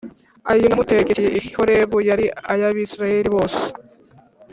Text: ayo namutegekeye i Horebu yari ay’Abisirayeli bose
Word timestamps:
ayo 0.49 0.63
namutegekeye 0.67 1.29
i 1.39 1.41
Horebu 1.55 1.97
yari 2.09 2.25
ay’Abisirayeli 2.51 3.29
bose 3.35 3.61